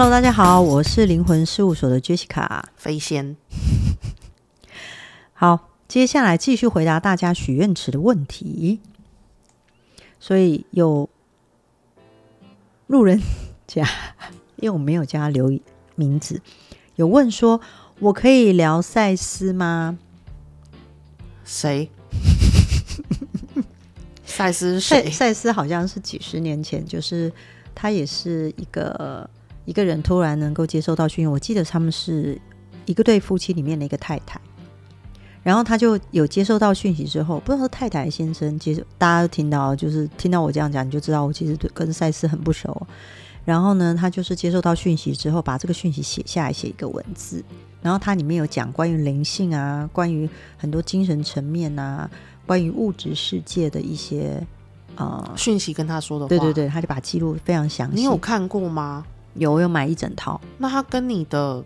[0.00, 3.36] Hello，大家好，我是灵魂事务所的 Jessica 飞仙。
[5.34, 8.78] 好，接下来继续回答大家许愿池的问题。
[10.20, 11.10] 所以有
[12.86, 13.20] 路人
[13.66, 13.88] 甲，
[14.62, 15.58] 因为我没有加他留
[15.96, 16.40] 名字，
[16.94, 17.60] 有问说
[17.98, 19.98] ：“我可以聊赛斯吗？”
[21.44, 21.90] 谁？
[24.24, 25.06] 赛斯谁？
[25.06, 27.32] 赛赛斯好像是几十年前，就是
[27.74, 29.28] 他也是一个。
[29.68, 32.40] 一个人突然能够接受到讯息，我记得他们是
[32.86, 34.40] 一个对夫妻里面的一个太太，
[35.42, 42.86] 然后他就有接受到讯息之后，不知道太太先生接受，大家都听到，就是听到我这样讲，你就知道我其实跟赛斯很不熟。
[43.44, 47.44] 然后呢，他就是接受到讯息之后，把这个讯息写下来，写一个文字，
[47.82, 52.10] 然后它里面有讲关于灵性啊，关于很多精神层面啊，
[52.46, 54.42] 关于物质世界的一些
[54.96, 57.96] 呃讯息跟他说的话，对对对，他就把记录非常详细。
[57.96, 59.04] 你有看过吗？
[59.38, 61.64] 有我有买一整套，那它跟你的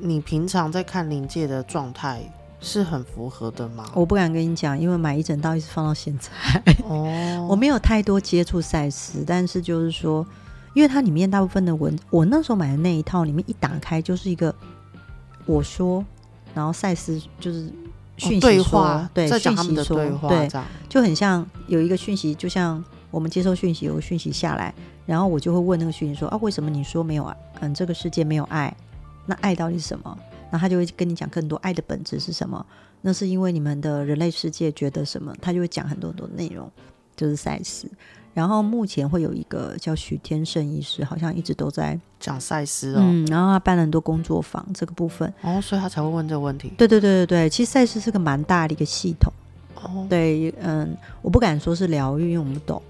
[0.00, 2.20] 你平常在看临界的状态
[2.60, 3.84] 是很符合的吗？
[3.94, 6.30] 我不敢跟你讲，因为买一整套一直放到现在。
[6.88, 10.26] 哦， 我没有太多接触赛斯，但是就是说，
[10.74, 14.54] 因为它里面大部分的文，我那时候买的那一套里面一打开就是一个
[15.44, 16.04] 我说，
[16.54, 17.70] 然后赛斯就是
[18.16, 20.48] 讯息说、哦、对话，对，在讲他们的对话，对，
[20.88, 22.82] 就很像有一个讯息，就像
[23.16, 24.74] 我们接收讯息，有个讯息下来。
[25.06, 27.34] 然后我就会问那个讯息说啊，为什么你说没有啊？
[27.60, 28.76] 嗯，这个世界没有爱，
[29.24, 30.18] 那爱到底是什么？
[30.50, 32.64] 那他就会跟你讲更多爱的本质是什么？
[33.00, 35.34] 那是因为你们的人类世界觉得什么？
[35.40, 36.70] 他就会讲很多很多内容，
[37.16, 37.90] 就是赛斯。
[38.34, 42.98] 然后目前会有一个叫许天胜医师，好像一直都在讲赛斯哦。
[43.00, 46.70] 嗯，然后他办了很多工作坊这个部分哦，所以他才会问这个问题。
[46.76, 49.32] 对对对对对，其实赛斯是个蛮大的一个系统
[49.82, 50.06] 哦。
[50.10, 52.82] 对，嗯，我不敢说是疗愈，因为我们不懂。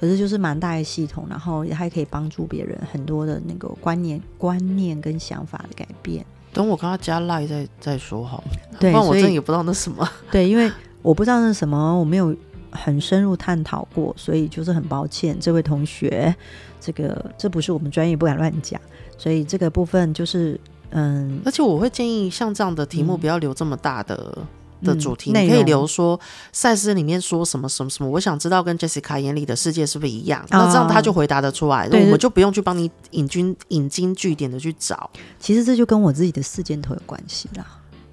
[0.00, 6.24] 可是就是蛮大的系统，然后也还可以帮助别人很多的那个观念、观念跟想法的改变。
[6.52, 8.42] 等我跟他加赖再再说好。
[8.78, 10.08] 对，不然我真也不知道那什么。
[10.30, 10.70] 对，因为
[11.02, 12.34] 我不知道那什么，我没有
[12.70, 16.34] 很深入探讨过，所以就是很抱歉，这位同学，
[16.80, 18.80] 这个这不是我们专业，不敢乱讲。
[19.16, 24.32] 所以这个部分就是嗯，而且我会建议像这样的题目不要留这么大的。
[24.36, 24.46] 嗯
[24.84, 26.18] 的主题，嗯、你可以留说
[26.52, 30.42] 赛斯里面说什么什么什么，我想知道跟 Jessica 眼里的世界是不是一样？
[30.44, 35.10] 哦、那这样他就回答得出来，我们就不用去帮你引经引经据典的去找。
[35.40, 37.66] 其实这就跟我自己的四箭头有关系啦。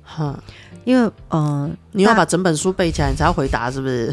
[0.03, 0.37] 哼，
[0.83, 4.11] 因为嗯、呃，你要把整本书背起来，你才要回答，是不是？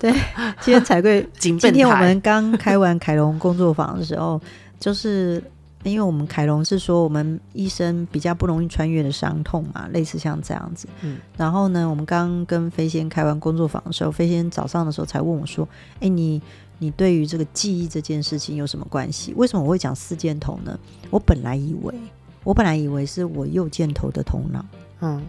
[0.00, 0.12] 对，对。
[0.60, 4.40] 今天才贵，今天我们刚开完凯龙工作坊的时候，
[4.80, 5.42] 就是。
[5.84, 10.88] 因为我们凯龙是说，我们医生比较不容易穿越的伤痛嘛，类似像这样子。
[11.02, 15.66] 嗯，然后呢，我们刚跟飞仙开完工作坊的时候，飞仙早上的时候才问我说
[16.00, 16.42] ：“哎，你
[16.78, 19.32] 你对于这个记忆这件事情有什么关系？
[19.36, 20.78] 为什么我会讲四箭头呢？
[21.10, 21.94] 我本来以为，
[22.42, 24.64] 我本来以为是我右箭头的头脑，
[25.00, 25.24] 嗯，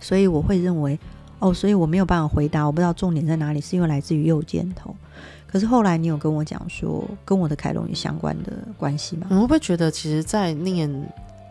[0.00, 0.98] 所以我会认为，
[1.38, 4.96] 哦，所以我没有办法回答，我不知道重点在哪里，是因为来自于右箭头。”
[5.46, 9.26] 可是后来你有跟我讲说，跟我的凯龙有相关的关系吗？
[9.30, 10.90] 你会不会觉得，其实，在念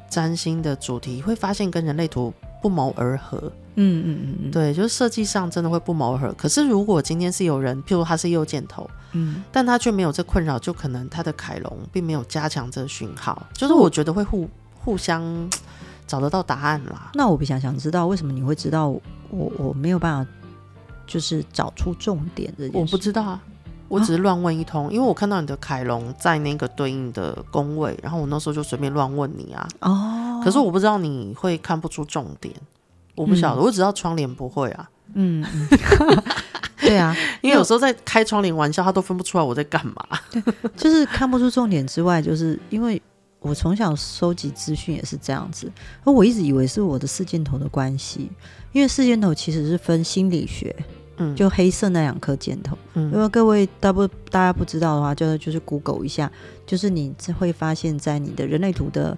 [0.09, 3.51] 占星的主题，会发现跟人类图不谋而合？
[3.77, 6.33] 嗯嗯嗯嗯，对，就是设计上真的会不谋而合。
[6.37, 13.45] 可是如果今天是有人，譬如他是右箭头，嗯，但他却没有这困扰，就可能他的凯龙并没有加强这个讯号。
[13.53, 15.21] 就是我觉得会互互相
[16.07, 17.11] 找得到答案啦。
[17.15, 19.01] 那我比较想知道，为什么你会知道我
[19.57, 20.31] 我没有办法，
[21.05, 22.69] 就是找出重点的？
[22.73, 23.41] 我不知道啊。
[23.87, 29.67] 我只是乱问一通，啊、因为我看到你的凯龙在那个对应的宫位，然后我那时候就随便乱问你啊。
[29.81, 32.53] 哦，可是我不知道你会看不出重点，
[33.13, 34.89] 我不晓得，嗯、我只知道窗帘不会啊。
[35.13, 36.23] 嗯，嗯
[36.81, 39.95] 对啊，因为有时候在开窗帘玩笑，他都分不出来我在干嘛。
[40.75, 43.01] 就是看不出重点之外，就是因为
[43.39, 45.71] 我从小收集资讯也是这样子，
[46.03, 48.31] 而我一直以为是我的四箭头的关系，
[48.73, 50.75] 因为四箭头其实是分心理学。
[51.17, 56.31] 嗯，就黑色那两颗箭头，嗯，因为各位大不大家不知道的话，就就是 Google 一下，
[56.65, 59.17] 就是你会发现在你的人类图的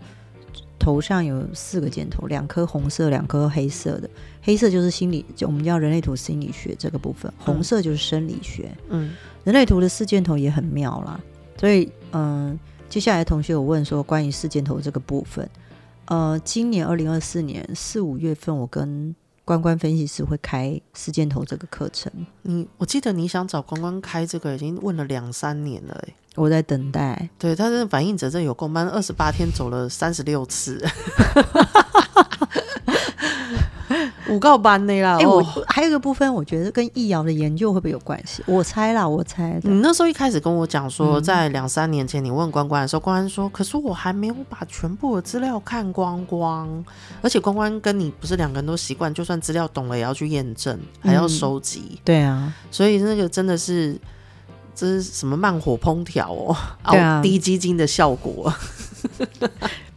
[0.77, 4.09] 头上有四个箭头，两颗红色，两颗黑色的。
[4.41, 8.71] 黑色就是心理，就我们叫人类图心理学这个部分，红色就是生理学。
[8.89, 11.19] 嗯，人类图的四箭头也很妙啦，
[11.57, 12.57] 所以嗯，
[12.87, 15.49] 接下来同学有问说关于四箭头这个部分，
[16.05, 19.13] 呃，今年二零二四年四五月份，我跟
[19.47, 22.11] 关关分析师会开四箭头这个课程。
[22.41, 26.13] 你我记得你想找关关开这个，已经问了两三年了哎。
[26.35, 27.29] 我在等待。
[27.39, 30.85] 对，他的反应者这有够慢，二十八天走了三十六次。
[34.29, 35.15] 五告班的啦。
[35.15, 38.43] 哎、欸，我还有一个部分，我觉得跟易遥的研究会不会有关系？
[38.45, 39.59] 我猜啦，我猜。
[39.63, 46.83] 你那时候一开始跟我讲说，在两三年前你问关关的时候，关关说：“可是我还没有把全部的资料看光光，
[47.21, 51.83] 而且关关跟你不是两个人都习惯，就算资料懂了也要去验证，还要收集。
[51.93, 53.99] 嗯”对啊，所以那个真的是
[54.75, 56.55] 这是什么慢火烹调哦，
[56.91, 58.53] 对啊， 低基金的效果。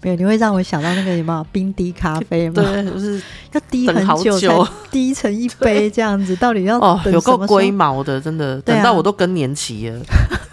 [0.03, 2.55] 没有，你会让我想到那个什么冰滴咖啡吗？
[2.63, 10.01] 对，就是要滴很久才 滴成一杯这样子，到底要哦，有够龟毛的，真的，等到我都更年期了。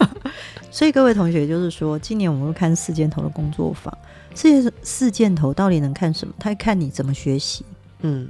[0.70, 3.92] 所以各位同学，就是说，今年我们会看四箭头的工作坊，
[4.34, 6.34] 四四箭头到底能看什么？
[6.38, 7.64] 他看你怎么学习，
[8.02, 8.28] 嗯，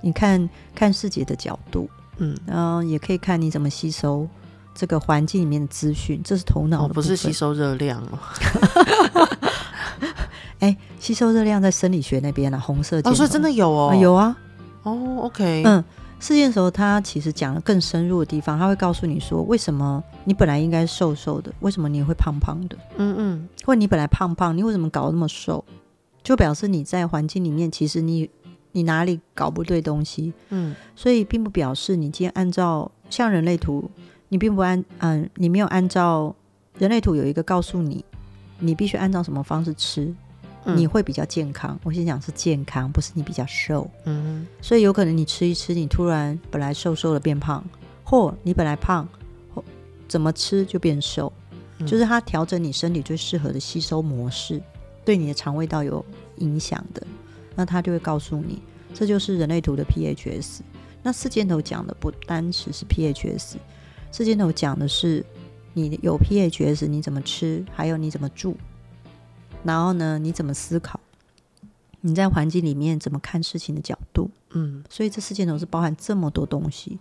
[0.00, 4.26] 你看看世界的角度，嗯，然后也可以看你怎么吸收
[4.74, 9.28] 这个环境里面的资讯，这是头脑、哦，不是吸收热量哦。
[10.60, 13.10] 哎，吸收热量在生理学那边呢、啊，红色箭头。
[13.10, 14.36] 哦，所以真的有哦，啊有啊。
[14.82, 15.84] 哦，OK，嗯，
[16.18, 22.76] 试验的时候他其实讲了更深入的地方，他会告诉你说，为什么你本来应该瘦瘦的，为什么你会胖胖的？
[22.96, 25.64] 嗯嗯，或者你本来胖胖，你为什么搞那么瘦？
[26.22, 28.28] 就表示你在环境里面，其实你
[28.72, 30.32] 你哪里搞不对东西？
[30.50, 33.90] 嗯，所以并不表示你今天按照像人类图，
[34.28, 36.34] 你并不按嗯，你没有按照
[36.78, 38.04] 人类图有一个告诉你，
[38.58, 40.14] 你必须按照什么方式吃。
[40.64, 43.88] 你会比较健康，我先讲是健康，不是你比较瘦。
[44.04, 47.64] 嗯，所以有可能你吃一吃，你突然本来瘦瘦的变胖，
[48.04, 49.08] 或你本来胖，
[49.54, 49.64] 或
[50.06, 51.32] 怎么吃就变瘦，
[51.78, 54.60] 嗯，就是它调整你身体最适合的吸收模式，
[55.04, 56.04] 对你的肠胃道有
[56.36, 57.06] 影响的，
[57.54, 58.60] 那它就会告诉你，
[58.92, 60.60] 这就是人类图的 PHS。
[61.02, 63.54] 那四箭头讲的不单只是 PHS，
[64.10, 65.24] 四箭头讲的是
[65.72, 68.56] 你有 PHS 你怎么吃，还有你怎么住。
[69.64, 71.00] 然后呢，你怎么思考？
[72.00, 74.30] 你在环境里面怎么看事情的角度？
[74.50, 76.98] 嗯，所以这四件都是包含这么多东西。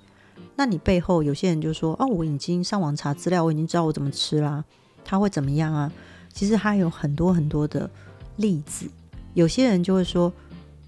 [0.56, 4.66] 那你背后有些人就说：“哦，我已经上网查资料，我已经知道我怎么吃啦。”
[5.06, 5.92] 他会怎么样啊？
[6.34, 7.90] 其实他有很多很多的
[8.38, 8.90] 例子。
[9.36, 10.34] 有些人就会说：“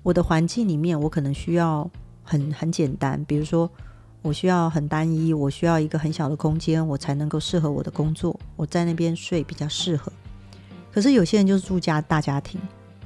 [0.02, 1.90] 我的环境里面，我可能需要
[2.24, 3.70] 很很简单，比如说
[4.24, 8.38] 我需要很单一，我需要一个很小的空间，我才能够适合我的工作。
[8.56, 10.12] 我在那边睡比较适合。”
[10.92, 12.60] 可是有些人就是住家大家庭，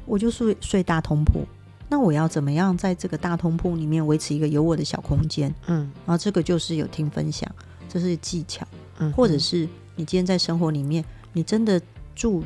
[0.05, 1.45] 我就睡睡大通铺，
[1.89, 5.53] 那我要怎么样在这个大通铺里面维持一个有我的小空间？
[5.67, 7.49] 嗯，然后这个就是有听分享，
[7.89, 8.65] 这是技巧，
[8.99, 11.03] 嗯，或者是你今天在生活里面，
[11.33, 11.79] 你真的
[12.15, 12.43] 住，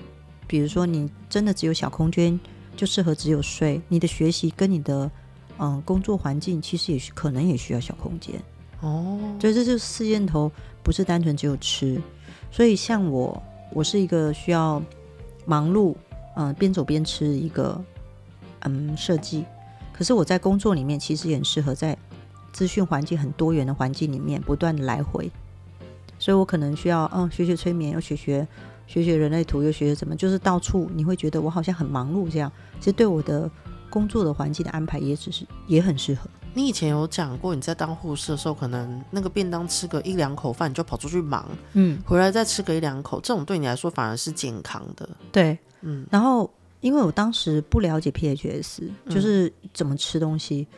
[0.48, 2.38] 比如说你真的只有小空间，
[2.75, 5.10] 就适合只有睡，你的学习跟你的
[5.60, 8.36] 嗯工作环境其实也许可能也需要小空间。
[8.81, 10.51] 哦，所以这就是四箭头，
[10.84, 12.01] 不是单纯只有吃，
[12.51, 13.42] 所以像我，
[13.72, 14.81] 我是一个需要。
[15.47, 15.95] 忙碌，
[16.35, 17.81] 嗯、边走边吃一个，
[18.59, 19.45] 嗯，设计。
[19.94, 21.97] 可是我在工作里面其实也很适合在
[22.51, 25.31] 资讯环境很多元的环境里面不断的来回，
[26.19, 28.47] 所以我可能需要，嗯，学学催眠，又学学
[28.85, 32.51] 学学人类图，又学学什么，就是到处你会觉得我好像很忙碌这样。
[32.79, 33.50] 其实对我的
[33.89, 36.29] 工作的环境的安排也只是也很适合。
[36.57, 45.07] 你以前有讲过，你在当护士的时候，可能那个便当吃个一两口饭，你就跑出去忙，嗯，回来再吃个一两口，这种对你来说反而是健康的。
[45.31, 46.04] 对，嗯。
[46.09, 50.77] 然后因为我当时不了解 PHS，就是怎么吃东西，嗯、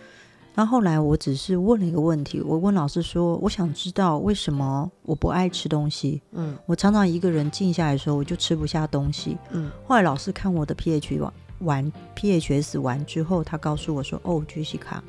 [0.55, 9.71] 然后后来我只是问了一个问题，我问老师说，我想知道为什么我不爱吃东西，嗯，我常常一个人静下来的时候，我就吃不下东西，嗯。
[9.87, 14.99] 后来老师看我的 PH 完完 PHS 完之后，他告诉我说，哦，Jessica。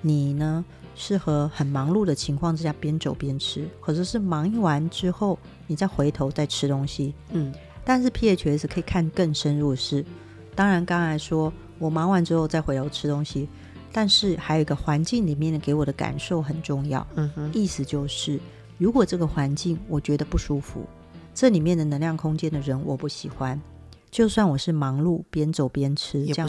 [0.00, 7.14] 你呢，适合很忙碌的情况之下边走边吃，可是是忙一完之后，你再回头再吃东西。
[7.30, 7.52] 嗯，
[7.84, 10.04] 但是 PHS 可以看更深入的是，
[10.54, 13.48] 当然刚才说我忙完之后再回头吃东西，
[13.92, 17.06] 但是还有一个环境里面的给我的感受很重要。
[17.16, 18.38] 嗯哼，意思就是
[18.78, 20.84] 如果这个环境我觉得不舒服，
[21.34, 23.60] 这里面的能量空间的人我不喜欢，
[24.10, 26.48] 就算我是忙碌边走边吃，这样，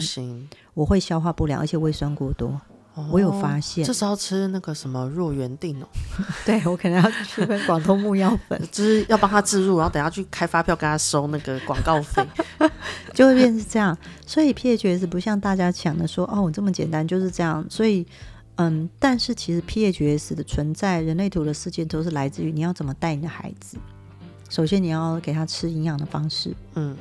[0.74, 2.58] 我会消化不良，而且胃酸过多。
[3.10, 5.86] 我有发现，这是要吃那个什么弱元定哦。
[6.44, 12.26] 对，我可能要去跟广东木药粉， 就是要帮他置入，然后等下去开发票，跟他收那个广告费，
[13.14, 13.96] 就会变成这样。
[14.26, 17.64] 所以 PHS 不像大家想的说哦，这么简单就是这样。
[17.70, 18.06] 所以
[18.56, 23.78] 嗯，但是其实 PHS 的存在，人类图的世界都是来自于你要怎么带你的孩子。
[24.48, 26.96] 首先你要给他吃营养的方式，嗯，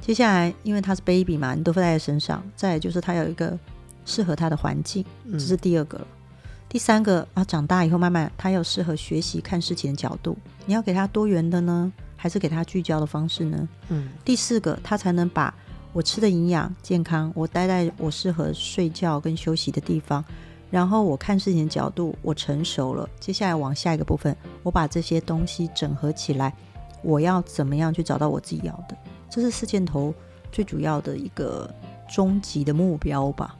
[0.00, 2.42] 接下来因为他是 baby 嘛，你都会带在身上。
[2.56, 3.58] 再来就是他有一个。
[4.04, 6.06] 适合他的环境，这是第二个了。
[6.10, 13.68] 嗯、第三个啊，长大以后慢慢他要适合学习看事情的角度，你要给他多元的呢，还是给他聚焦的方式呢？
[13.88, 14.08] 嗯。
[14.24, 15.54] 第四个，他才能把
[15.92, 20.24] 我吃的营养健康，我待在我适合睡觉跟休息的地方，
[20.70, 26.54] 然后我看事情的角度，我成熟了，接下来往下一个部分，我把这些东西整合起来，
[27.02, 28.96] 我要怎么样去找到我自己要的？
[29.28, 30.14] 这是四箭头
[30.50, 31.70] 最主要的一个
[32.10, 33.54] 终极的目标吧。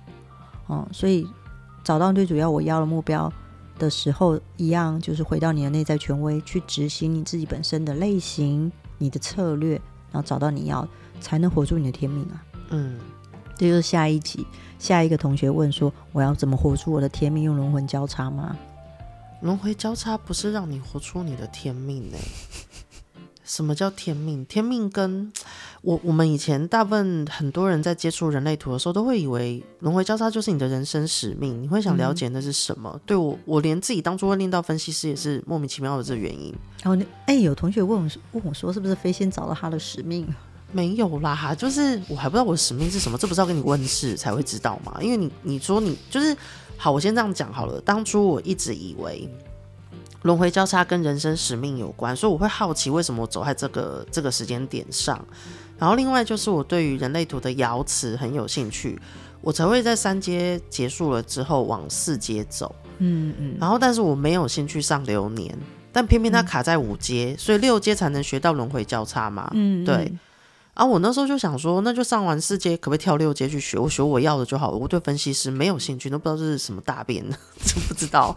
[0.69, 1.26] 嗯，所以
[1.85, 3.33] 找到最主要我要的目标
[3.78, 9.75] 的时候，一样就是回到你的内在权威，去执行你自己本身的类型、你的策略，
[10.11, 10.87] 然后找到你要，
[11.21, 12.45] 才能活出你的天命啊。
[12.71, 12.99] 嗯。
[13.54, 14.45] 这就是下一集，
[14.78, 17.45] 下一个同学问说：“我要怎么活出我的天命？
[17.45, 18.57] 用轮回交叉吗？”
[19.42, 22.16] 轮回交叉不是让你活出你的天命呢？
[23.52, 24.42] 什么叫天命？
[24.47, 25.30] 天命跟
[25.82, 31.62] 我我们以前大部分很多人在接触人类图的时候，都会以为轮回交叉就是你的人生使命。
[31.62, 32.90] 你会想了解那是什么？
[32.94, 36.54] 嗯、对我，我连自己当初会念到分析师也是莫名其妙的这个原因。
[36.82, 40.26] 然后，哎，有同学问我问我说：“是不是飞仙找到他的使命？”
[40.73, 44.97] 没有啦，就是我还不知道我的使命是什么，这不是要跟你问事才会知道吗？
[45.02, 46.35] 因为你你说你就是
[46.78, 47.78] 好，我先这样讲好了。
[47.82, 49.28] 当初我一直以为
[50.23, 55.25] 轮回交叉跟人生使命有关，所以我会好奇为什么我走在这个这个时间点上。
[55.79, 59.00] 然后另外就是我对于人类图的爻辞很有兴趣，
[59.41, 62.75] 我才会在三阶结束了之后往四阶走。
[62.99, 63.57] 嗯嗯。
[63.61, 65.59] 然后但是我没有兴趣上流年，
[65.91, 69.50] 但偏偏它卡在五阶，嗯、所以六阶才能学到轮回交叉嘛。
[69.55, 70.12] 嗯，对。
[70.75, 73.76] 啊，我那时候就想说，那就上完四阶，可不可以跳六阶去学？
[73.76, 74.76] 我学我要的就好了。
[74.76, 77.23] 我对分析师没有兴趣，都不知道这是什么大便，
[77.62, 78.35] 真不知道。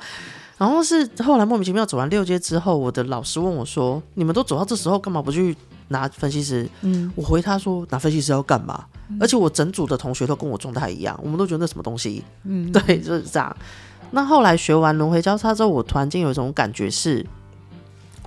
[0.57, 5.55] 然后是后来莫名其妙走完六阶之后，我的老师问我说：“你们都走到这时候，干嘛不去
[5.89, 12.23] 拿分析师？”嗯，我回他说：“拿分析师要干嘛？”嗯、而且我整组的同学都跟我状态一样，我们都觉得那什么东西。
[12.43, 13.55] 嗯，对，就是这样。
[14.11, 17.25] 那后来学完轮回交叉之后，我突然间有一种感觉是，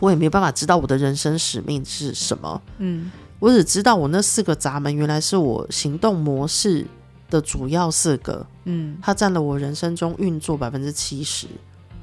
[0.01, 2.61] 我也没办法知道我的人生使命是什么。
[2.79, 3.11] 嗯。
[3.41, 6.85] 我只知道我那四个闸门原来是我行动模式
[7.31, 11.47] 的主要四个，嗯，它占了我人生中运作百分之七十，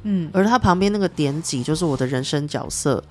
[0.07, 3.03] 嗯，而它旁边那个点几就是我的人生角色，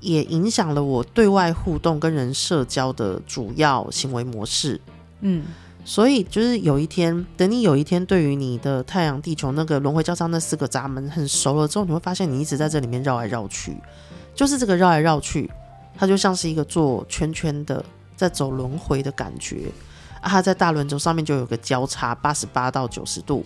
[0.00, 4.80] 也影响了我对外互动跟人社交的主要行为模式，
[5.22, 5.44] 嗯，
[5.84, 13.76] 所以就是有一天，等你有一天对于你的太阳、地球那个轮回交叉那四个闸门很熟了之后，你会发现你一直在这里面绕来绕去，
[14.34, 15.50] 就是这个绕来绕去。
[16.00, 19.64] 它就像是一个做圈圈的，在走轮回的感觉
[20.20, 20.30] 啊！
[20.30, 23.44] 它在大轮轴上面就有个交叉，八十八到九十度，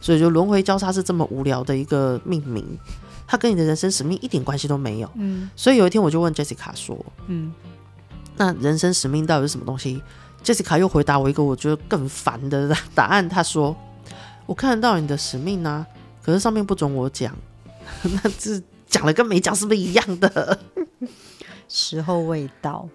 [0.00, 2.64] 所以就轮回交叉是这么无聊的一个命名，
[3.26, 5.10] 它跟你的人生使命一点关系都没有。
[5.16, 7.52] 嗯，所以有一天我就问 Jessica 说：“嗯，
[8.36, 10.02] 那人生使命到底是什么东西
[10.44, 13.76] ？”Jessica 又回答我一个我觉得更烦的答案，她说
[14.46, 15.86] ：“我看得到你的使命呢、啊，
[16.22, 17.36] 可是上面不准我讲，
[18.02, 20.58] 那这讲了跟没讲是不是一样的？”
[21.68, 22.88] 时候未到，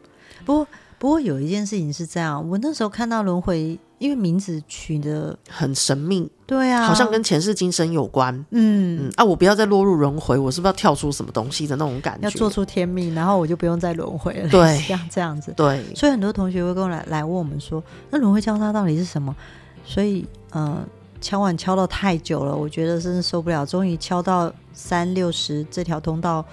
[0.46, 0.68] 不过
[0.98, 12.26] 不过有一件事情是这样，我那时候看到轮回，因为名字取得很神秘，对啊，好像跟前世今生有关，嗯嗯啊，我不要再落入轮回，我是不是要跳出什么东西的那种感觉？
[12.26, 19.36] 要做出天命，然后我就不用再轮回了，对，这样这样子，对，所以很多同学会跟我来来问我们说，那轮回交叉到底是什么？
[19.84, 20.86] 所以嗯、呃，
[21.20, 26.46] 敲碗敲到太久了，我觉得真是受不了，终于敲到三六十这条通道。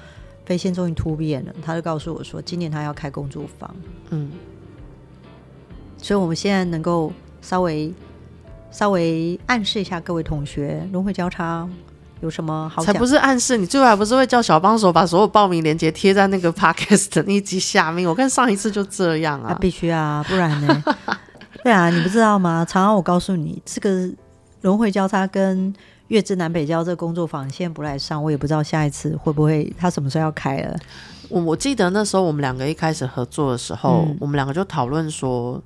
[0.47, 3.73] 飞线终于突变了，他就告诉我说，今年他要开工作坊。
[4.09, 4.33] 嗯，
[5.97, 7.95] 所以我们现在能够稍微
[8.71, 11.69] 稍微暗示一下各位同学，轮回交叉
[12.21, 12.83] 有什么好？
[12.83, 18.09] 才不是暗示，你最后还不是会叫小帮手把所有报名链接贴在那个 podcast 的那一集下面？
[18.09, 20.85] 我看上一次就这样啊，啊必须啊，不然呢？
[21.63, 22.65] 对啊，你不知道吗？
[22.69, 24.11] 常常我告诉你，这个
[24.63, 25.75] 轮回交叉跟。
[26.11, 30.77] 月之南北交这个工作坊，现在不来上，我也不知道下一次会不会，他什么时候要开了。
[31.29, 35.63] 我我记得那时候我们两个一开始合作的时候，嗯、我们两个就讨论说，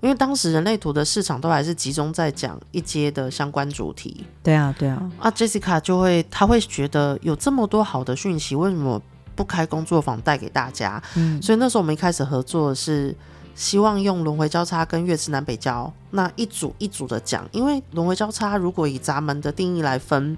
[0.00, 4.24] 因为当时人类图的市场都还是集中在讲一阶的相关主题。
[4.42, 5.10] 对啊，对啊。
[5.18, 9.00] 啊，Jessica 就会，他会觉得有这么多好的讯息，为什么
[9.34, 11.02] 不开工作坊带给大家？
[11.14, 13.14] 嗯，所以那时候我们一开始合作是。
[13.58, 20.36] 希望用轮回交叉跟月之南北交那一组一组的讲，因为轮回交叉如果以闸门的定义来分，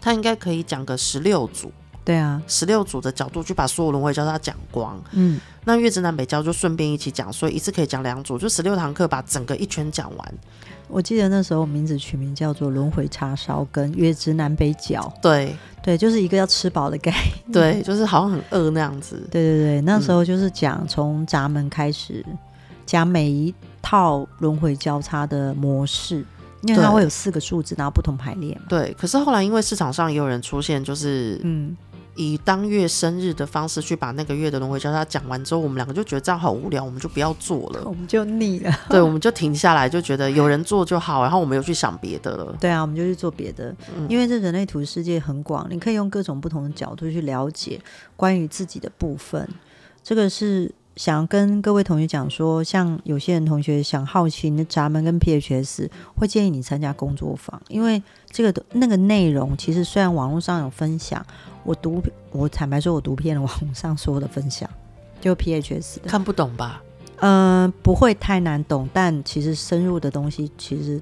[0.00, 1.72] 它应该可以讲个十六组。
[2.04, 5.02] 对啊，十六组的角度去把所有轮回交叉讲光。
[5.10, 10.34] 嗯，那月之南北交就顺便一起讲，所以一次可以讲两组，就十六堂课把整个一圈讲完。
[10.88, 15.12] 我记得那时候名字取名叫做轮回叉烧跟月之南北角。
[15.20, 17.52] 对对，就是一个要吃饱的概念。
[17.52, 19.28] 对，就是好像很饿那样子。
[19.30, 22.24] 对对对，那时候就是讲从闸门开始
[22.86, 26.24] 讲每一套轮回交叉的模式，
[26.62, 28.62] 因为它会有四个数字，然后不同排列嘛。
[28.70, 31.76] 对，可是后来因为市场上也有人出现，就是嗯。
[32.18, 38.76] 以当月生日的方式去把那个月的轮回交叉讲完之后，我们两个就觉得这样好无聊，我们就不要做了，我们就腻了。
[38.90, 42.56] 对，我们就停下来，就觉得有人做就好，然后我们又去想别的了。
[42.60, 47.80] 对啊，我们就去做别的，嗯、因为这人类图世界很广，你可以用各种不同的角度去了解
[48.16, 49.48] 关于自己的部分。
[50.02, 50.74] 这个是。
[50.96, 61.24] 想跟各位同学讲说，像有些人同学想好奇你的闸门跟 PHS，会建议你参加工作坊，因为这个那个内容其实虽然网络上有分享，
[61.68, 64.68] 我读我坦白说，我读遍了网上所有的分享，
[65.20, 66.82] 就 PHS 的看不懂吧？
[67.16, 70.98] 嗯、呃，不会太难懂，但其实深入的东西，其实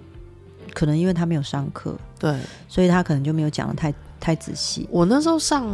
[0.74, 2.36] 可能因为他没有上课，对，
[2.68, 4.88] 所以他可能就没有讲的太太仔细。
[4.90, 5.64] 我那时候上。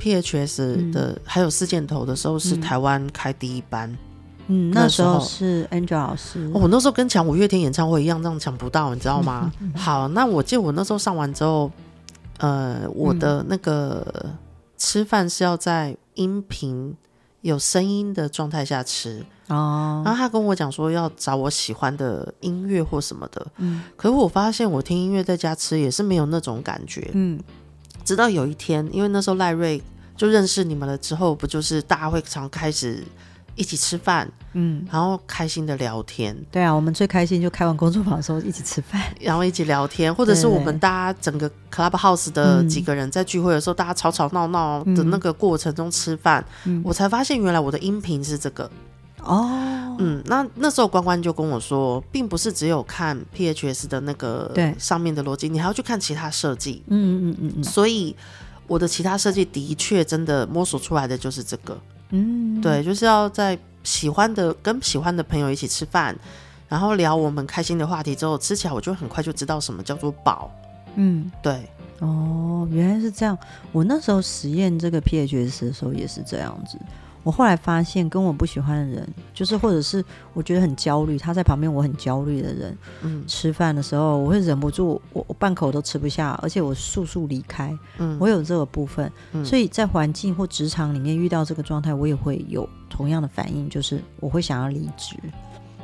[0.00, 3.94] PHS 的、嗯、还有四箭头的时候是台湾开第一班，
[4.46, 6.50] 嗯，那时候是 Angel 老师。
[6.54, 9.52] 哦，我那时候跟抢五月天演唱会一样，这样抢不到，你知道吗？
[9.76, 11.70] 好，那我记得我那时候上完之后，
[12.40, 14.34] 呃，我的那个
[14.76, 16.94] 吃饭是要在音频
[17.42, 20.02] 有声音的状态下吃哦。
[20.04, 27.40] 然后他跟我讲说要找我喜欢的音乐或什么的，嗯，可是我发现我听音乐在家吃也是没有那种感觉，嗯。
[28.02, 29.80] 直到有一天，因为那时候赖瑞
[30.16, 33.04] 就认识你们了之后，不就是大家会常开始
[33.54, 36.36] 一起吃饭，嗯，然后开心的聊天。
[36.50, 48.70] 对啊，我们最开心就开完工作坊的时候一起吃饭， 然后一起聊天，或者是我们大家整个 Clubhouse 的几个人在聚会的时候，嗯、大家吵吵闹闹的那个过程中吃饭，嗯、我才发现原来我的音频是这个。
[49.22, 56.82] 哦，嗯，那那时候关关就跟我说，并不是只有看 PHS 的那个上面的逻辑，你还要去看其他设计。
[56.86, 57.62] 嗯嗯嗯嗯。
[57.62, 58.16] 所以
[58.66, 61.78] 我的其他设计的确真的摸索出来的就是这个。
[62.12, 66.16] 嗯，对，就是要在喜欢的跟喜欢的朋友一起吃饭，
[66.68, 70.50] 然后聊我们开心的话题之后，吃起来我就很快就知道什么叫做饱。
[70.96, 71.68] 嗯，对。
[72.00, 73.36] 哦，原来是这样。
[73.72, 76.78] 我那时候实验这个 PHS 的时候也是这样子。
[77.22, 95.16] 我后来发现，跟我不喜欢的人，就是或者是我觉得很焦虑，他在旁边我很焦虑的人，嗯，吃饭的时候我会忍不住，我我半口都吃不下，而且我速速离开，嗯，我有这个部分，嗯，所以在环境或职场里面遇到这个状态，我也会有同样的反应，就是我会想要离职，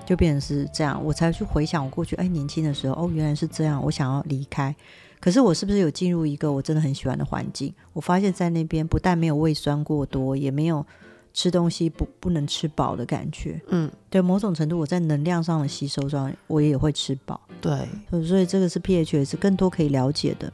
[0.07, 4.75] 就变成是这样，我才去回想我过去，哎，年轻的时候，哦，原来是这样，我想要离开，
[5.21, 7.75] 可是我是不是有进入一个我真的很喜欢的环境？
[7.93, 10.87] 我发现，在那边不但没有胃酸过多，也没有。
[11.37, 17.87] 吃东西不不能吃饱的感觉，嗯，对，某种程度我在能量上的吸收上，我也会吃饱，对，
[18.27, 20.51] 所以这个是 PHS 更多可以了解的。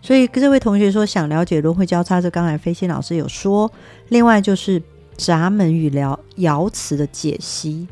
[0.00, 3.68] 所以跟这位同学说，想了解轮回交叉，这刚才飞仙老师有说，
[4.10, 4.80] 另外就是
[5.16, 7.88] 闸门与爻爻辞的解析。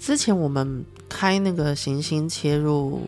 [0.00, 3.02] 之前我们开那个行星切入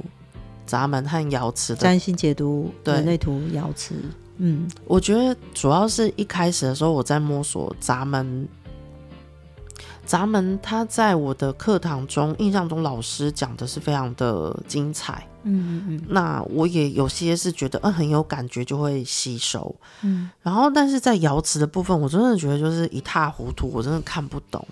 [0.64, 3.96] 闸门和爻辞的占星解读人类图爻辞。
[4.38, 8.46] 嗯，我觉得主要是一开始的时候我在摸索闸门，
[10.04, 24.66] 闸门它在我的课堂中，印象中老师讲的是非常的精彩，嗯嗯嗯，那我也有些是觉得嗯很有感觉就会吸收，嗯，然后但是在瑶池的部分，我真的觉得就是一塌糊涂，我真的看不懂，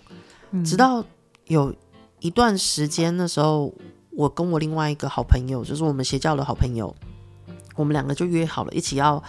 [0.50, 1.02] 嗯，直到
[1.46, 1.74] 有
[2.20, 3.72] 一段时间的时候，
[4.10, 6.94] 我跟我另外一个好朋友，就是我们邪教的好朋友，
[7.76, 9.20] 我们两个就约好了一起要。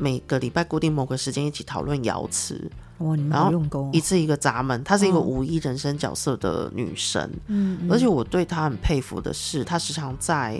[0.00, 10.58] 每个礼拜固定某个时间一起讨论瑶池，哇，你们好用功哦，一次一个闸门，她是一个五一人生角色的女神，嗯，而且我对她很佩服的是，她时常在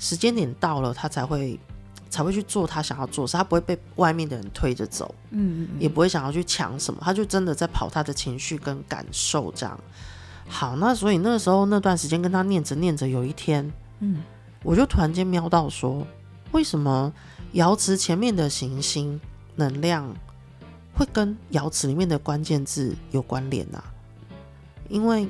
[0.00, 1.60] 时间点到了，她才会
[2.10, 9.78] 才会去做她想要做的事，她不会被外面的人推着走，嗯，也不会想要去抢什么，她就真的在跑她的情绪跟感受这样。
[10.48, 14.22] 好，那所以那个时候那段时间跟她念着念着，有一天，嗯，
[14.64, 16.04] 我就突然间瞄到说，
[16.50, 17.12] 为什么？
[17.52, 19.20] 瑶池前面的行星
[19.56, 20.14] 能量
[20.94, 23.84] 会跟瑶池里面的关键字有关联啊，
[24.88, 25.28] 因为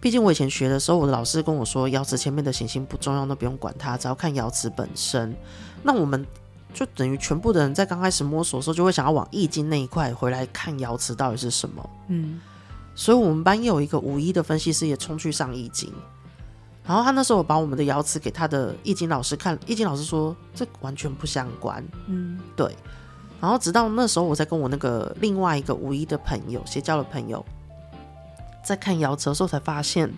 [0.00, 5.34] 毕竟我以前学的时候，我的老师跟我说，瑶池前面的行星不重要，都不用管它，只要看瑶池本身。
[5.82, 6.24] 那我们
[6.72, 11.90] 就等于全部的人在刚开始摸索的时候，就会想要往易经那一块回来看瑶池到底是什么。
[12.08, 12.40] 嗯，
[12.94, 15.92] 所以我们班有一个五一的分析师也冲去上易经。
[16.88, 21.86] 然后他那时候把我们的爻辞给他的易经老师看，易经老师说这完全不相关。
[22.06, 22.74] 嗯，对。
[23.38, 27.44] 然后直到那时候，我才跟我那个另外一个五一的朋友，结交的朋友，
[28.64, 30.10] 在看爻辞的时候，才发现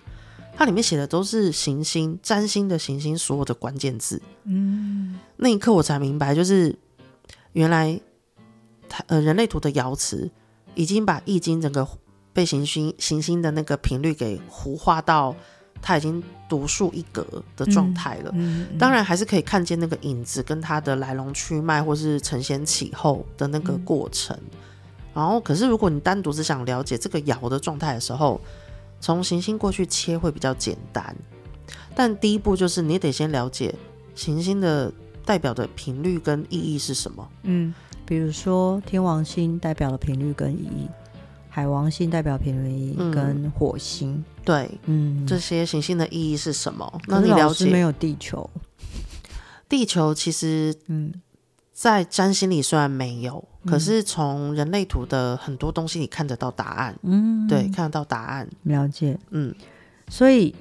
[0.55, 4.21] 它里面写的都是行星、占星的行星所有的关键字。
[4.45, 6.79] 嗯，那一刻我才明白，就是
[7.51, 7.99] 原来
[8.87, 10.31] 他呃人类图的爻辞
[10.75, 11.85] 已经把易经整个
[12.31, 15.35] 被行星行星的那个频率给糊化到。
[15.81, 17.25] 他已经独树一格
[17.57, 18.31] 的状态了。
[18.33, 24.37] 嗯嗯、当然还是可以看见那个影子跟它的来龙去脉，或是承先启后的那个过程。
[24.37, 24.57] 嗯、
[25.15, 28.39] 然后，可是如果你单独只想了解这个爻的状态的时候，
[28.99, 31.15] 从行星过去切会比较简单。
[31.95, 33.73] 但第一步就是你得先了解
[34.13, 34.91] 行星的
[35.25, 37.27] 代表的频率跟意义是什么。
[37.43, 37.73] 嗯，
[38.05, 40.87] 比如说天王星代表的频率跟意义。
[41.53, 47.01] 海王星代表频率跟火星，嗯、对，嗯，这些行星的意义是什么？
[47.07, 48.49] 那你了解没有地球？
[49.67, 51.13] 地球其实，嗯，
[51.73, 59.53] 在占星里虽然没有，嗯、可是从人类图的很多东西你看得到答案，嗯，对，看得到答案，了解，嗯，
[60.07, 60.55] 所以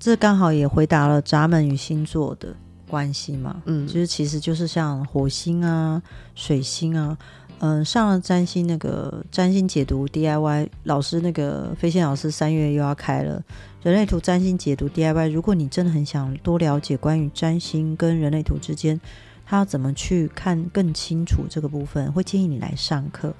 [0.00, 2.56] 这刚好也回答了闸门与星座的
[2.88, 6.02] 关系嘛，嗯，就是其实就是像火星啊、
[6.34, 7.18] 水星啊。
[7.58, 13.42] 嗯，上了占星那个占星解读 DIY 老师，那个飞仙老师三月又要开了
[13.82, 15.30] 人类图占星解读 DIY。
[15.30, 19.00] 如果你真的很想多了解关于占星跟人类图之间，
[19.46, 23.32] 他要怎么去看更清楚这个部分，会建议你来上课。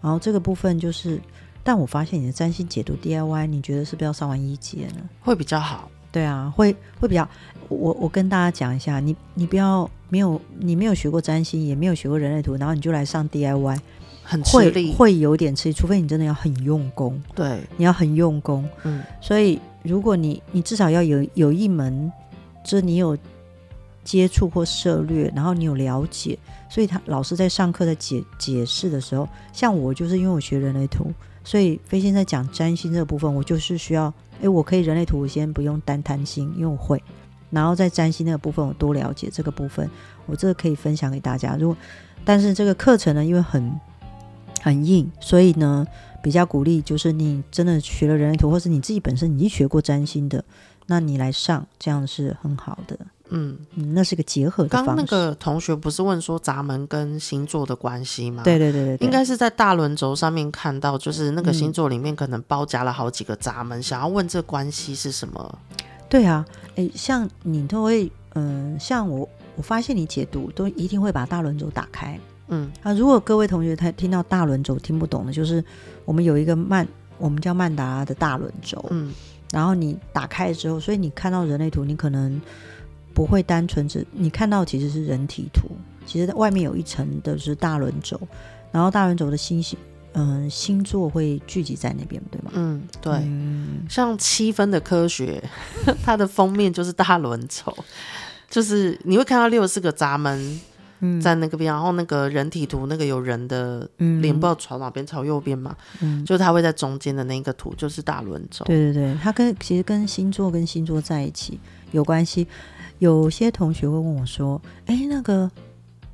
[0.00, 1.20] 然后这个部分就是，
[1.62, 5.08] 但我发现你的占星解读 DIY，你觉得是不是要上完一节呢？
[5.20, 5.88] 会比较好。
[6.12, 7.28] 对啊，会会比较。
[7.68, 13.78] 我我跟大家讲一下，你你不要没有你没有学过占星，也没有学过人类图，然后你就来上 DIY，
[14.22, 17.18] 很吃力，会会有点吃力，除非你真的要很用功。
[17.34, 18.68] 对，你要很用功。
[18.82, 22.12] 嗯，所以如果你你至少要有有一门，
[22.62, 23.16] 就是你有
[24.04, 31.10] 接触或涉略，然后你有了解，所以他老师在上课在解解释的时候，像我就是因为我学人类图，
[31.42, 34.12] 所以飞仙在讲占星这个部分，我就是需要。
[34.42, 37.02] 诶，我可以人类图，先不用单贪心，因为我会。
[37.50, 39.88] 然后在占星那个部分，我多了解这个部分，
[40.26, 41.56] 我这个可以分享给大家。
[41.56, 41.76] 如果
[42.24, 43.78] 但是这个课程呢，因为很
[44.62, 45.86] 很硬，所以呢，
[46.22, 50.44] 比较鼓励就是你真的学了人类图，或是你自己本身已经学过占星的，
[50.86, 52.98] 那你来上，这样是很好的。
[53.34, 54.86] 嗯，嗯，那是个结合的方式。
[54.86, 58.42] 刚那个同学不是问说闸门跟星座的关系吗？
[58.44, 65.58] 对对对对，对，应该是在大轮轴上面看到，就是那个星座里面可能包夹了好几个闸门，嗯、想要问这关系是什么？
[66.10, 66.44] 对啊，
[66.76, 72.20] 哎，像你都会，嗯、呃，像我，我发现你解读都一定会把大轮轴打开。
[72.48, 75.64] 嗯，啊，如果各位同学他听到大轮轴听不懂的，就是
[76.04, 78.84] 我们有一个曼，我们叫曼达拉的大轮轴。
[78.90, 79.14] 嗯，
[79.50, 82.38] 然后你打开之后，所以你看到人类图，你可能。
[83.14, 85.68] 不会单纯只你看到其实是人体图，
[86.06, 88.20] 其实外面有一层的是大轮轴，
[88.70, 89.78] 然后大轮轴的星星，
[90.12, 92.50] 嗯、呃，星座会聚集在那边，对吗？
[92.54, 93.12] 嗯，对。
[93.24, 95.42] 嗯、像七分的科学，
[96.02, 97.74] 它的封面就是大轮轴，
[98.50, 100.60] 就是你会看到六十四个闸门
[101.20, 108.64] 在那个边，嗯、然后那个人体图那个有人的脸，不知道朝哪边，朝右边嘛，嗯，就是它会在中间的那个图就是大轮轴。
[108.64, 111.58] 对对对，它跟其实跟星座跟星座在一起
[111.90, 112.46] 有关系。
[113.02, 115.50] 有些同学会问我说：“哎，那个，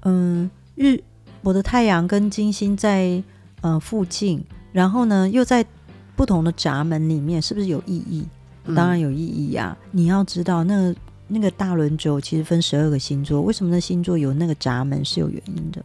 [0.05, 0.98] 嗯，日
[1.42, 3.22] 我的太阳跟金星在
[3.61, 5.62] 呃附近，然后呢又在
[6.16, 8.27] 不同的闸门里面，是不是有意义？
[8.64, 9.77] 嗯、当然有意义呀、啊！
[9.90, 10.96] 你要知道，那个
[11.27, 15.85] 那个大轮轴其实分十二个星座，为什么那星座有那个闸门是有原因的。”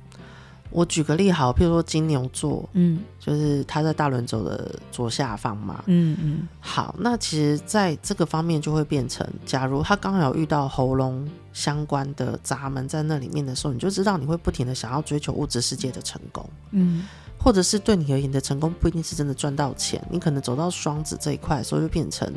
[0.74, 6.48] 我举个例好，譬如说金牛座，嗯，就是他在大轮轴的左下方嘛，嗯嗯。
[6.60, 17.04] 好，那其实在这个方面就会变成，假如他刚好有遇到喉咙相关的闸门在那里面的时候，你就知道你会不停的想要追求物质世界的成功，嗯，
[17.38, 22.34] 或者是对你而言的成功不一定是真的赚到钱，你可能走到双子这一块，所以就变成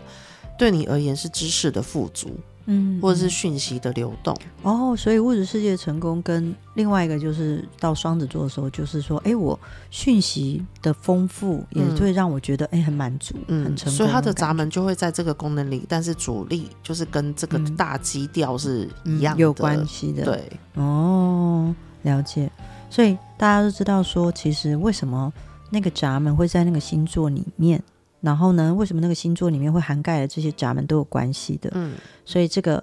[0.58, 2.38] 对你而言是知识的富足。
[2.66, 9.58] 嗯，或者是讯息的流动哦，所以物质世界成功跟另外一个就是到双子座的时候，就是说，哎，我
[9.90, 13.96] 讯息的丰富也会让我觉得，哎、嗯，很满足，嗯，很成功。
[13.96, 20.24] 所以它的闸门就会在这个功能里，但是主力就是跟这个大基调是一样有关系的。
[20.24, 22.50] 对，哦，了解。
[22.90, 25.32] 所以大家都知道说，其实为什么
[25.70, 27.82] 那个闸门会在那个星座里面？
[28.26, 31.70] 然后呢，为什么那个星座里面会涵盖的这些闸门都有关系的？
[31.74, 32.82] 嗯，所以这个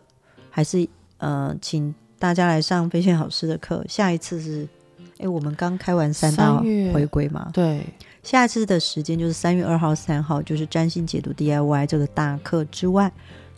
[0.49, 3.83] 还是呃，请大家来上飞仙老师的课。
[3.89, 4.65] 下一次是，
[5.17, 6.57] 哎，我们刚开完三大
[6.93, 7.49] 回归嘛？
[7.51, 7.85] 对，
[8.23, 13.11] 下一次的时间就是三月二号、三号，就是占星解读 DIY 这个大课之外，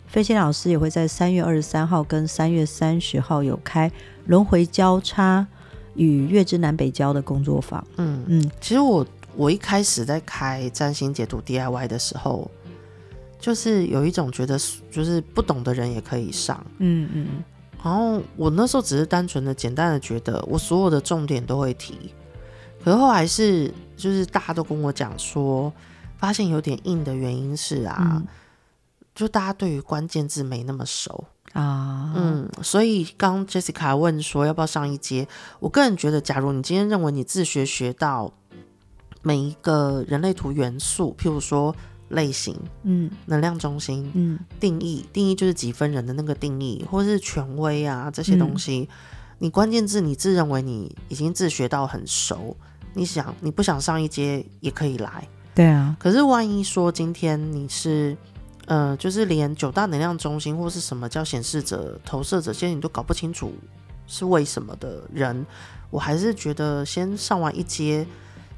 [0.08, 3.88] 飞仙老师也会在三月二十三号跟三月三十号有开
[4.26, 5.46] 轮回交叉
[5.94, 7.86] 与月之南北交的工作坊。
[7.98, 9.06] 嗯嗯，其实我。
[9.36, 12.50] 我一开始在开占星解读 DIY 的时候，
[13.38, 14.58] 就是有一种觉得，
[14.90, 17.44] 就是不懂的人也可以上，嗯嗯。
[17.84, 22.12] 然后我那时候只是单纯的、简单的觉得，我所有的重点都会提。
[22.82, 25.72] 可是后来是，就是大家都跟我讲说，
[26.16, 28.22] 发现有点硬的原因是啊，
[29.14, 32.12] 就大家对于关键字没那么熟啊。
[32.16, 35.28] 嗯，所以刚 Jessica 问说要不要上一阶，
[35.60, 38.32] 我个人觉得，假如你今天认为你自学学到
[39.26, 41.74] 每一个人类图元素，譬如说
[42.10, 48.96] 类型，嗯，能量中心，嗯，定义，定义就是几分人的那个定义，或是权威啊这些东西，嗯、
[49.40, 52.56] 你关键字你自认为你已经自学到很熟，
[52.94, 55.26] 你想你不想上一阶也可以来。
[55.56, 58.16] 对啊，可是万一说今天你是，
[58.66, 63.52] 呃，就是连九大能量中心或是什么叫显示者、投射者，现在你都搞不清楚
[64.06, 65.44] 是为什么的人，
[65.90, 68.06] 我还是觉得先上完一阶，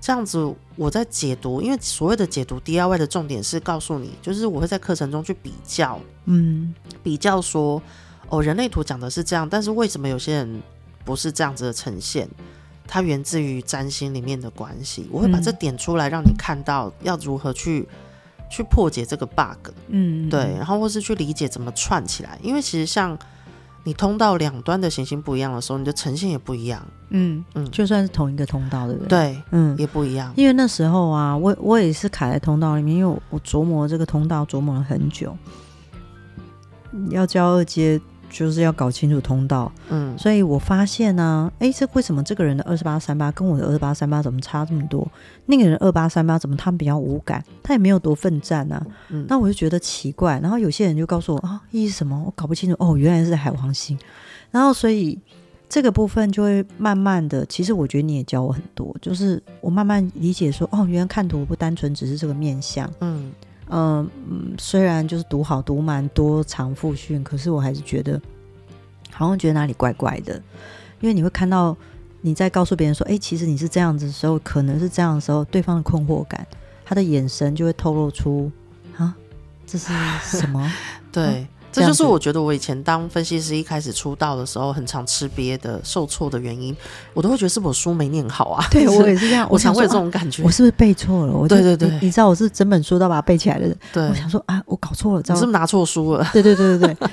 [0.00, 7.82] 这样子我在解读，因为所谓的解读 DIY 的重点是告诉你，就是我会在课程中去比较，嗯，比较说，
[8.28, 10.62] 哦，人类图讲的是这样，但是为什么有些人
[11.04, 12.28] 不是这样子的呈现？
[12.86, 23.18] 它源自于占星里面的关系，我会把这点出来，让你看到要如何去、嗯、去破解这个 bug，嗯，对，然后或是去理解怎么串起来，因为其实像
[23.84, 29.08] 你通道两端的行星不一样的时候，你的呈现也不一样，嗯嗯，就算是同一个通道，对不对？
[29.08, 30.32] 对，嗯，也不一样。
[30.36, 35.36] 因为那时候啊，我我也是卡在通道里面，因为我我琢磨这个通道琢磨了很久，
[37.10, 38.00] 要交二阶。
[38.30, 45.06] 就是要搞清楚通道，嗯，所以我发现呢、啊，哎，这为什么这个人的二十八三八跟我的二十八三八怎么差这么多？
[45.46, 47.42] 那个人二八三八怎么他们比较无感？
[47.62, 48.86] 他也没有多奋战呢、啊？
[49.08, 50.38] 嗯，那我就觉得奇怪。
[50.40, 52.22] 然后有些人就告诉我啊，意义是什么？
[52.26, 52.76] 我搞不清楚。
[52.78, 53.98] 哦，原来是海王星。
[54.50, 55.18] 然后所以
[55.68, 63.32] 这个部分就会慢慢的，其实我觉得你也教我很多，就是我慢慢理解说，哦，原来看图不单纯只是这个面相，嗯。
[63.70, 64.08] 嗯，
[64.58, 68.20] 虽然就是读好读满多长复训，可是我还是觉得
[69.12, 70.34] 好像觉得哪里怪怪的，
[71.00, 71.76] 因为你会看到
[72.20, 76.46] 你在告诉别人说，哎、其实你是这样子的时候，可能是这样的时候，对方的困惑感，
[76.84, 78.50] 他的眼神就会透露出
[78.96, 79.14] 啊，
[79.66, 80.70] 这是什么？
[81.12, 81.46] 对。
[81.70, 86.74] 这就是我觉得我以前当分析师一开始出道的时候很常吃瘪的受挫的原因，
[87.12, 88.66] 我都会觉得是我书没念好啊。
[88.70, 91.32] 对我也是这样， 我常会有这种感觉，我是不是背错了？
[91.32, 93.76] 我对对对，你知道我是整本书都把它背起来的人。
[93.92, 96.26] 对，我想说啊，我搞错了，你是不是拿错书了？
[96.32, 97.08] 对对对对对，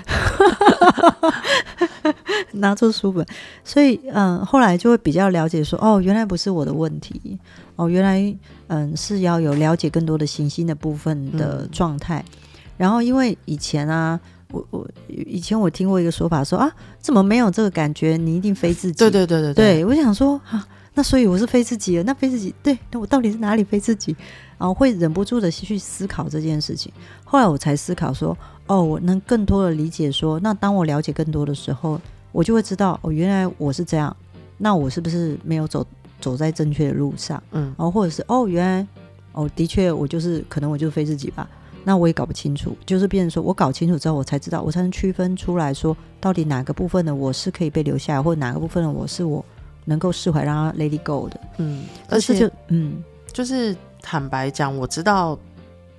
[2.53, 3.25] 拿错书本。
[3.63, 7.37] 所以嗯，后来就会比较了解说，哦，原来不是我的问题，
[7.75, 8.35] 哦，原来
[8.67, 12.23] 嗯是要有了解更多的行星的部分的状态。
[12.27, 12.37] 嗯、
[12.77, 14.17] 然后因为以前啊。
[14.51, 18.17] 我我以前我听过一个说法说啊，怎么没有这个感觉？
[18.17, 18.97] 你一定非自己。
[18.97, 22.03] 对对对对对，对我想说啊，那所以我是非自己了。
[22.03, 24.15] 那非自己，对，那我到底是哪里非自己？
[24.57, 26.91] 然后会忍不住的去思考这件事情。
[27.23, 31.99] 后来我才思考说，哦，我能更多的理解说，那当我了解更多的时候，
[32.31, 34.15] 我就会知道哦，原来我是这样。
[34.57, 35.85] 那我是不是没有走
[36.21, 37.43] 走在正确的路上？
[37.51, 38.87] 嗯，然后或者是哦，原来
[39.33, 41.49] 哦，的确我就是可能我就是非自己吧。
[41.85, 49.45] 那我也搞不清楚，就是变成说我搞清楚之后，我才知道，我才能区分出来说，到底哪个部分的我是可以被留下来，或者哪个部分的我是我
[49.85, 51.39] 能够释怀，让他 let it go 的。
[51.57, 55.37] 嗯，而且就嗯，就是坦白讲，我知道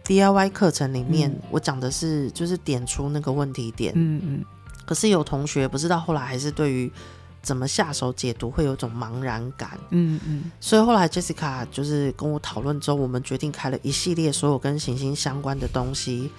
[0.04, 3.92] DIY 课程里面、嗯、我讲的是就是点出那个问题点。
[3.94, 4.44] 嗯嗯。
[4.84, 6.90] 可是有同学不知道后来还是对于。
[7.46, 16.32] 怎么下手解读会有种茫然感，嗯嗯，所以后来 Jessica 就是跟我讨论之后，我们决定开了一系列所有跟行星相关的东西，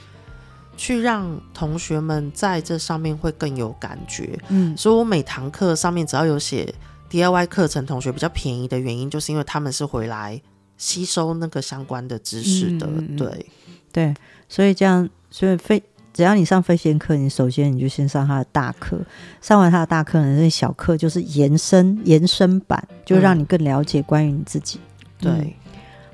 [0.75, 6.75] 去让同学们在这上面会更有感觉，嗯，所以我每堂课上面只要有写
[7.09, 10.41] DIY 课程，同学比较便宜的原因，就是因为他们是回来
[10.75, 13.15] 吸收那个相关的知识的，嗯嗯嗯。
[13.15, 13.45] 对。
[13.93, 14.13] 对，
[14.49, 15.81] 所以这样，所以非。
[16.17, 18.97] 只要你上飞行课，你首先你就先上他的大课，
[19.39, 24.79] 上完他的大课呢，那小课就是延伸延伸版，就让你更了解关于你自己。
[25.19, 25.53] 对、嗯，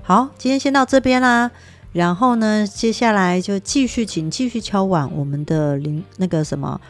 [0.01, 1.49] 好，今天先到这边啦，
[1.93, 6.81] 然后呢，接下来就继续，请继续敲碗我们的灵那个什么，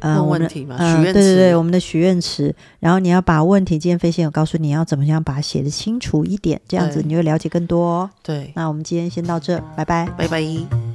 [0.00, 8.10] 呃，问问题嘛，呃、对对对，我们的许愿池，然后你要把问题，今天飞仙有告诉你要怎么样把它写得清楚一点，这样子你会了解更多、哦。
[8.22, 10.89] 对，那我们今天先到这，拜拜，拜拜。